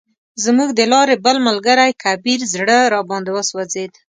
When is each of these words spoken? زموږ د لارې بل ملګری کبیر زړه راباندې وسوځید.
زموږ 0.43 0.69
د 0.75 0.81
لارې 0.93 1.15
بل 1.25 1.35
ملګری 1.47 1.91
کبیر 2.03 2.39
زړه 2.53 2.77
راباندې 2.93 3.31
وسوځید. 3.33 3.93